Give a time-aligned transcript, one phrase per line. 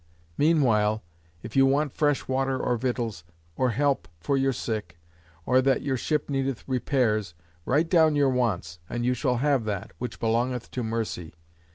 [0.35, 1.03] Meanwhile,
[1.43, 3.23] if you want fresh water or victuals,
[3.55, 4.99] or help for your sick,
[5.45, 7.35] or that your ship needeth repairs,
[7.67, 11.35] write down your wants, and you shall have that, which belongeth to mercy.